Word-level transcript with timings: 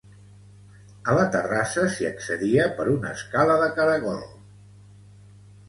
A 1.11 1.17
la 1.19 1.25
terrassa, 1.35 1.83
s'hi 1.97 2.09
accedia 2.13 2.67
per 2.81 2.87
una 2.95 3.13
escala 3.19 3.61
de 3.65 3.71
caragol. 3.79 4.21